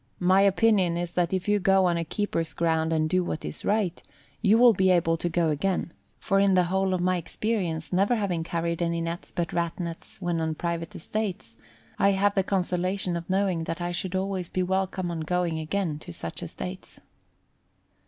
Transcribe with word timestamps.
My 0.17 0.41
opinion 0.41 0.97
is 0.97 1.11
that 1.11 1.31
if 1.31 1.47
you 1.47 1.59
go 1.59 1.85
on 1.85 1.95
a 1.95 2.03
keeper's 2.03 2.55
ground 2.55 2.91
and 2.91 3.07
do 3.07 3.23
what 3.23 3.45
is 3.45 3.63
right, 3.63 4.01
you 4.41 4.57
will 4.57 4.73
be 4.73 4.89
able 4.89 5.15
to 5.17 5.29
go 5.29 5.49
again, 5.49 5.93
for 6.17 6.39
in 6.39 6.55
the 6.55 6.63
whole 6.63 6.95
of 6.95 7.01
my 7.01 7.17
experience 7.17 7.93
never 7.93 8.15
having 8.15 8.43
carried 8.43 8.81
any 8.81 8.99
nets 8.99 9.31
but 9.31 9.53
Rat 9.53 9.79
nets 9.79 10.19
when 10.19 10.41
on 10.41 10.55
private 10.55 10.95
estates, 10.95 11.55
I 11.99 12.13
have 12.13 12.33
the 12.33 12.41
consolation 12.41 13.15
of 13.15 13.29
knowing 13.29 13.65
that 13.65 13.79
I 13.79 13.91
should 13.91 14.15
always 14.15 14.49
be 14.49 14.63
welcome 14.63 15.11
on 15.11 15.19
going 15.19 15.59
again 15.59 15.99
to 15.99 16.11
such 16.11 16.41
estates. 16.41 16.99